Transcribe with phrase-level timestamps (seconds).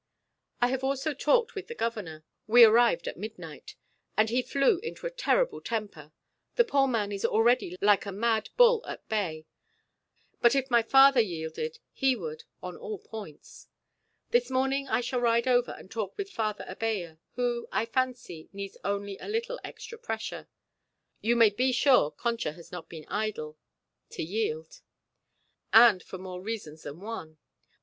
[0.61, 3.75] I have also talked with the Governor we arrived at midnight
[4.17, 6.11] and he flew into a terrible temper
[6.55, 9.45] the poor man is already like a mad bull at bay
[10.41, 13.67] but if my father yielded, he would on all points.
[14.31, 18.77] This morning I shall ride over and talk with Father Abella, who, I fancy, needs
[18.83, 20.47] only a little extra pressure
[21.21, 23.55] you may be sure Concha has not been idle
[24.09, 24.81] to yield;
[25.71, 27.37] and for more reasons than one.